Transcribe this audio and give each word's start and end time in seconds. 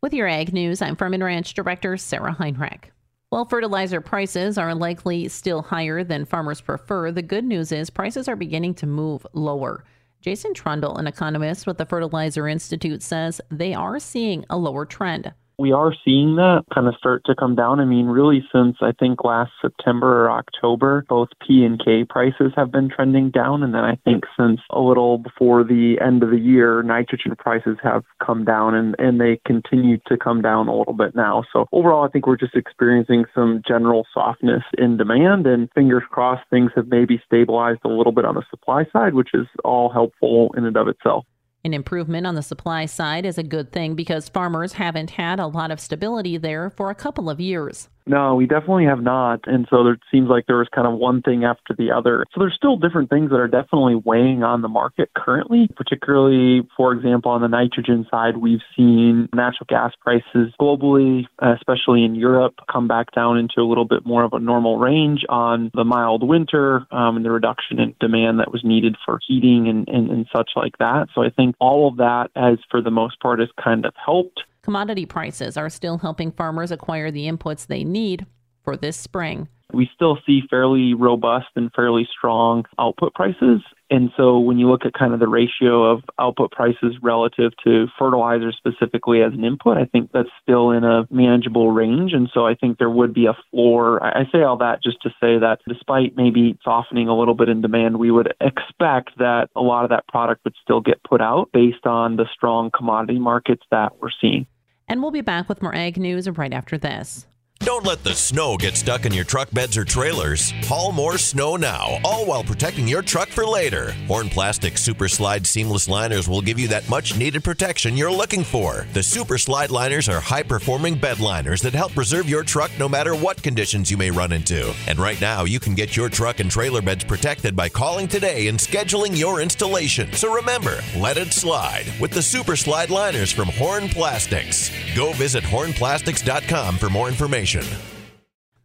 With 0.00 0.14
your 0.14 0.28
ag 0.28 0.52
news, 0.52 0.80
I'm 0.80 0.94
Farm 0.94 1.14
and 1.14 1.24
Ranch 1.24 1.54
Director 1.54 1.96
Sarah 1.96 2.30
Heinrich. 2.30 2.92
While 3.30 3.46
fertilizer 3.46 4.00
prices 4.00 4.56
are 4.56 4.72
likely 4.72 5.26
still 5.26 5.60
higher 5.60 6.04
than 6.04 6.24
farmers 6.24 6.60
prefer, 6.60 7.10
the 7.10 7.20
good 7.20 7.44
news 7.44 7.72
is 7.72 7.90
prices 7.90 8.28
are 8.28 8.36
beginning 8.36 8.74
to 8.74 8.86
move 8.86 9.26
lower. 9.32 9.84
Jason 10.20 10.54
Trundle, 10.54 10.98
an 10.98 11.08
economist 11.08 11.66
with 11.66 11.78
the 11.78 11.84
Fertilizer 11.84 12.46
Institute, 12.46 13.02
says 13.02 13.40
they 13.50 13.74
are 13.74 13.98
seeing 13.98 14.44
a 14.48 14.56
lower 14.56 14.86
trend 14.86 15.34
we 15.58 15.72
are 15.72 15.92
seeing 16.04 16.36
that 16.36 16.64
kind 16.72 16.86
of 16.86 16.94
start 16.94 17.22
to 17.24 17.34
come 17.34 17.56
down. 17.56 17.80
I 17.80 17.84
mean, 17.84 18.06
really, 18.06 18.46
since 18.52 18.76
I 18.80 18.92
think 18.92 19.24
last 19.24 19.50
September 19.60 20.24
or 20.24 20.30
October, 20.30 21.04
both 21.08 21.30
P 21.44 21.64
and 21.64 21.82
K 21.84 22.04
prices 22.04 22.52
have 22.54 22.70
been 22.70 22.88
trending 22.88 23.30
down. 23.30 23.64
And 23.64 23.74
then 23.74 23.84
I 23.84 23.96
think 24.04 24.24
since 24.38 24.60
a 24.70 24.80
little 24.80 25.18
before 25.18 25.64
the 25.64 25.96
end 26.00 26.22
of 26.22 26.30
the 26.30 26.38
year, 26.38 26.84
nitrogen 26.84 27.34
prices 27.36 27.76
have 27.82 28.04
come 28.24 28.44
down 28.44 28.76
and, 28.76 28.94
and 29.00 29.20
they 29.20 29.40
continue 29.44 29.98
to 30.06 30.16
come 30.16 30.42
down 30.42 30.68
a 30.68 30.76
little 30.76 30.94
bit 30.94 31.16
now. 31.16 31.42
So 31.52 31.66
overall, 31.72 32.04
I 32.04 32.08
think 32.08 32.28
we're 32.28 32.36
just 32.36 32.54
experiencing 32.54 33.24
some 33.34 33.60
general 33.66 34.06
softness 34.14 34.62
in 34.78 34.96
demand 34.96 35.48
and 35.48 35.68
fingers 35.74 36.04
crossed 36.08 36.48
things 36.50 36.70
have 36.76 36.86
maybe 36.86 37.20
stabilized 37.26 37.80
a 37.84 37.88
little 37.88 38.12
bit 38.12 38.24
on 38.24 38.36
the 38.36 38.44
supply 38.48 38.84
side, 38.92 39.14
which 39.14 39.30
is 39.34 39.46
all 39.64 39.90
helpful 39.90 40.54
in 40.56 40.64
and 40.64 40.76
of 40.76 40.86
itself. 40.86 41.26
An 41.68 41.74
improvement 41.74 42.26
on 42.26 42.34
the 42.34 42.40
supply 42.40 42.86
side 42.86 43.26
is 43.26 43.36
a 43.36 43.42
good 43.42 43.72
thing 43.72 43.94
because 43.94 44.30
farmers 44.30 44.72
haven't 44.72 45.10
had 45.10 45.38
a 45.38 45.46
lot 45.46 45.70
of 45.70 45.80
stability 45.80 46.38
there 46.38 46.70
for 46.70 46.88
a 46.88 46.94
couple 46.94 47.28
of 47.28 47.42
years. 47.42 47.90
No, 48.08 48.34
we 48.34 48.46
definitely 48.46 48.86
have 48.86 49.02
not. 49.02 49.46
And 49.46 49.66
so 49.68 49.86
it 49.86 50.00
seems 50.10 50.28
like 50.28 50.46
there 50.46 50.56
was 50.56 50.68
kind 50.74 50.86
of 50.86 50.94
one 50.94 51.20
thing 51.22 51.44
after 51.44 51.74
the 51.76 51.90
other. 51.92 52.24
So 52.34 52.40
there's 52.40 52.54
still 52.54 52.76
different 52.76 53.10
things 53.10 53.30
that 53.30 53.36
are 53.36 53.48
definitely 53.48 53.96
weighing 53.96 54.42
on 54.42 54.62
the 54.62 54.68
market 54.68 55.10
currently, 55.14 55.68
particularly, 55.76 56.66
for 56.76 56.92
example, 56.92 57.30
on 57.30 57.42
the 57.42 57.48
nitrogen 57.48 58.06
side, 58.10 58.38
we've 58.38 58.62
seen 58.74 59.28
natural 59.34 59.66
gas 59.68 59.92
prices 60.00 60.52
globally, 60.58 61.26
especially 61.38 62.02
in 62.02 62.14
Europe, 62.14 62.54
come 62.72 62.88
back 62.88 63.12
down 63.14 63.36
into 63.36 63.60
a 63.60 63.68
little 63.68 63.84
bit 63.84 64.06
more 64.06 64.24
of 64.24 64.32
a 64.32 64.40
normal 64.40 64.78
range 64.78 65.24
on 65.28 65.70
the 65.74 65.84
mild 65.84 66.26
winter 66.26 66.86
um, 66.90 67.16
and 67.16 67.24
the 67.24 67.30
reduction 67.30 67.78
in 67.78 67.94
demand 68.00 68.40
that 68.40 68.50
was 68.50 68.64
needed 68.64 68.96
for 69.04 69.20
heating 69.26 69.68
and, 69.68 69.86
and, 69.88 70.10
and 70.10 70.26
such 70.34 70.50
like 70.56 70.78
that. 70.78 71.08
So 71.14 71.22
I 71.22 71.30
think 71.30 71.54
all 71.60 71.88
of 71.88 71.98
that 71.98 72.30
as 72.34 72.58
for 72.70 72.80
the 72.80 72.90
most 72.90 73.20
part, 73.20 73.40
has 73.40 73.48
kind 73.62 73.84
of 73.84 73.92
helped. 74.02 74.42
Commodity 74.62 75.06
prices 75.06 75.56
are 75.56 75.70
still 75.70 75.98
helping 75.98 76.30
farmers 76.32 76.70
acquire 76.70 77.10
the 77.10 77.26
inputs 77.26 77.66
they 77.66 77.84
need 77.84 78.26
for 78.62 78.76
this 78.76 78.96
spring. 78.96 79.48
We 79.72 79.88
still 79.94 80.18
see 80.26 80.42
fairly 80.48 80.94
robust 80.94 81.48
and 81.56 81.70
fairly 81.74 82.08
strong 82.16 82.64
output 82.78 83.14
prices. 83.14 83.60
And 83.90 84.10
so 84.16 84.38
when 84.38 84.58
you 84.58 84.68
look 84.68 84.84
at 84.84 84.92
kind 84.92 85.14
of 85.14 85.20
the 85.20 85.28
ratio 85.28 85.84
of 85.84 86.02
output 86.18 86.52
prices 86.52 86.96
relative 87.00 87.52
to 87.64 87.86
fertilizer 87.98 88.52
specifically 88.52 89.22
as 89.22 89.32
an 89.32 89.44
input, 89.44 89.78
I 89.78 89.86
think 89.86 90.10
that's 90.12 90.28
still 90.42 90.72
in 90.72 90.84
a 90.84 91.06
manageable 91.10 91.70
range. 91.70 92.12
And 92.12 92.28
so 92.32 92.46
I 92.46 92.54
think 92.54 92.78
there 92.78 92.90
would 92.90 93.14
be 93.14 93.26
a 93.26 93.36
floor. 93.50 94.04
I 94.04 94.24
say 94.30 94.42
all 94.42 94.58
that 94.58 94.82
just 94.82 95.00
to 95.02 95.10
say 95.20 95.38
that 95.38 95.60
despite 95.66 96.16
maybe 96.16 96.58
softening 96.62 97.08
a 97.08 97.18
little 97.18 97.34
bit 97.34 97.48
in 97.48 97.62
demand, 97.62 97.98
we 97.98 98.10
would 98.10 98.34
expect 98.40 99.16
that 99.18 99.48
a 99.56 99.62
lot 99.62 99.84
of 99.84 99.90
that 99.90 100.06
product 100.08 100.44
would 100.44 100.54
still 100.62 100.80
get 100.80 101.02
put 101.02 101.22
out 101.22 101.50
based 101.52 101.86
on 101.86 102.16
the 102.16 102.26
strong 102.34 102.70
commodity 102.70 103.18
markets 103.18 103.62
that 103.70 103.92
we're 104.00 104.10
seeing. 104.20 104.46
And 104.88 105.02
we'll 105.02 105.10
be 105.10 105.20
back 105.20 105.48
with 105.48 105.62
more 105.62 105.74
ag 105.74 105.98
news 105.98 106.28
right 106.30 106.52
after 106.52 106.76
this. 106.76 107.27
Don't 107.60 107.84
let 107.84 108.04
the 108.04 108.14
snow 108.14 108.56
get 108.56 108.76
stuck 108.76 109.04
in 109.04 109.12
your 109.12 109.24
truck 109.24 109.50
beds 109.50 109.76
or 109.76 109.84
trailers. 109.84 110.52
Haul 110.64 110.92
more 110.92 111.18
snow 111.18 111.56
now, 111.56 111.98
all 112.04 112.24
while 112.24 112.44
protecting 112.44 112.86
your 112.86 113.02
truck 113.02 113.28
for 113.28 113.44
later. 113.44 113.92
Horn 114.06 114.28
Plastic 114.28 114.78
Super 114.78 115.08
Slide 115.08 115.44
Seamless 115.44 115.88
Liners 115.88 116.28
will 116.28 116.40
give 116.40 116.58
you 116.58 116.68
that 116.68 116.88
much 116.88 117.18
needed 117.18 117.42
protection 117.42 117.96
you're 117.96 118.12
looking 118.12 118.44
for. 118.44 118.86
The 118.92 119.02
Super 119.02 119.38
Slide 119.38 119.70
Liners 119.70 120.08
are 120.08 120.20
high 120.20 120.44
performing 120.44 120.94
bed 120.94 121.18
liners 121.18 121.60
that 121.62 121.74
help 121.74 121.92
preserve 121.94 122.28
your 122.28 122.44
truck 122.44 122.70
no 122.78 122.88
matter 122.88 123.14
what 123.16 123.42
conditions 123.42 123.90
you 123.90 123.96
may 123.96 124.12
run 124.12 124.30
into. 124.32 124.72
And 124.86 124.98
right 124.98 125.20
now, 125.20 125.44
you 125.44 125.58
can 125.58 125.74
get 125.74 125.96
your 125.96 126.08
truck 126.08 126.38
and 126.38 126.50
trailer 126.50 126.80
beds 126.80 127.04
protected 127.04 127.56
by 127.56 127.68
calling 127.68 128.06
today 128.06 128.46
and 128.46 128.58
scheduling 128.58 129.18
your 129.18 129.40
installation. 129.40 130.12
So 130.12 130.32
remember, 130.32 130.78
let 130.96 131.16
it 131.16 131.32
slide 131.32 131.86
with 132.00 132.12
the 132.12 132.22
Super 132.22 132.54
Slide 132.54 132.90
Liners 132.90 133.32
from 133.32 133.48
Horn 133.48 133.88
Plastics. 133.88 134.70
Go 134.94 135.12
visit 135.14 135.42
hornplastics.com 135.42 136.78
for 136.78 136.88
more 136.88 137.08
information 137.08 137.47
information. 137.54 137.78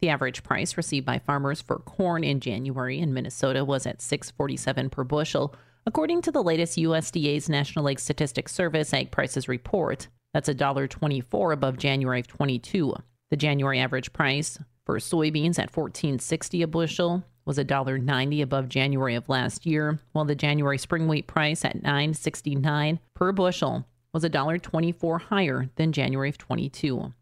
The 0.00 0.08
average 0.08 0.42
price 0.42 0.76
received 0.76 1.04
by 1.04 1.18
farmers 1.18 1.60
for 1.60 1.78
corn 1.78 2.24
in 2.24 2.40
January 2.40 2.98
in 2.98 3.12
Minnesota 3.12 3.64
was 3.64 3.86
at 3.86 4.00
647 4.00 4.88
per 4.88 5.04
bushel, 5.04 5.54
according 5.84 6.22
to 6.22 6.32
the 6.32 6.42
latest 6.42 6.78
USDA's 6.78 7.48
National 7.48 7.88
Ag 7.88 8.00
Statistics 8.00 8.52
Service 8.52 8.94
Ag 8.94 9.10
Prices 9.10 9.48
report. 9.48 10.08
That's 10.32 10.48
$1.24 10.48 11.52
above 11.52 11.76
January 11.76 12.20
of 12.20 12.28
22. 12.28 12.94
The 13.30 13.36
January 13.36 13.78
average 13.78 14.12
price 14.12 14.58
for 14.86 14.96
soybeans 14.96 15.58
at 15.58 15.76
1460 15.76 16.62
a 16.62 16.66
bushel 16.66 17.24
was 17.44 17.58
$1.90 17.58 18.42
above 18.42 18.68
January 18.68 19.14
of 19.14 19.28
last 19.28 19.66
year, 19.66 19.98
while 20.12 20.24
the 20.24 20.34
January 20.34 20.78
spring 20.78 21.08
wheat 21.08 21.26
price 21.26 21.64
at 21.64 21.82
969 21.82 23.00
per 23.14 23.32
bushel 23.32 23.86
was 24.14 24.24
$1.24 24.24 25.20
higher 25.20 25.68
than 25.76 25.92
January 25.92 26.30
of 26.30 26.38
22. 26.38 27.12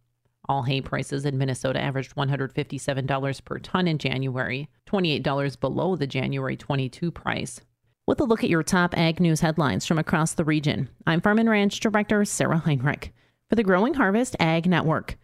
All 0.49 0.63
hay 0.63 0.81
prices 0.81 1.27
in 1.27 1.37
Minnesota 1.37 1.81
averaged 1.81 2.17
$157 2.17 3.45
per 3.45 3.59
ton 3.59 3.87
in 3.87 3.99
January, 3.99 4.69
$28 4.89 5.61
below 5.61 5.95
the 5.95 6.07
January 6.07 6.57
22 6.57 7.11
price. 7.11 7.61
With 8.07 8.21
a 8.21 8.25
look 8.25 8.43
at 8.43 8.49
your 8.49 8.63
top 8.63 8.97
ag 8.97 9.21
news 9.21 9.41
headlines 9.41 9.85
from 9.85 9.99
across 9.99 10.33
the 10.33 10.45
region, 10.45 10.89
I'm 11.07 11.21
Farm 11.21 11.39
and 11.39 11.51
Ranch 11.51 11.79
Director 11.81 12.25
Sarah 12.25 12.57
Heinrich 12.57 13.13
for 13.51 13.57
the 13.57 13.63
Growing 13.63 13.93
Harvest 13.93 14.37
Ag 14.41 14.67
Network. 14.67 15.19